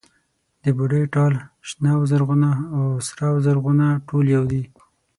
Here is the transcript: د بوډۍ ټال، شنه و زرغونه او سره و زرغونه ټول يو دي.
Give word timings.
د 0.63 0.65
بوډۍ 0.77 1.03
ټال، 1.13 1.33
شنه 1.67 1.91
و 1.99 2.03
زرغونه 2.11 2.51
او 2.75 2.83
سره 3.07 3.27
و 3.35 3.37
زرغونه 3.45 3.87
ټول 4.07 4.25
يو 4.35 4.43
دي. 4.51 4.63